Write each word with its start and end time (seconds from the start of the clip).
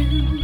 you. 0.00 0.39